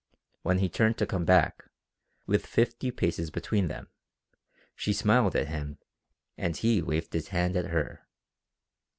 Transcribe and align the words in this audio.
When 0.41 0.57
he 0.57 0.67
turned 0.67 0.97
to 0.97 1.05
come 1.05 1.25
back, 1.25 1.65
with 2.25 2.47
fifty 2.47 2.89
paces 2.89 3.29
between 3.29 3.67
them, 3.67 3.89
she 4.75 4.93
smiled 4.93 5.35
at 5.35 5.49
him 5.49 5.77
and 6.39 6.57
he 6.57 6.81
waved 6.81 7.13
his 7.13 7.27
hand 7.27 7.55
at 7.55 7.65
her. 7.65 8.07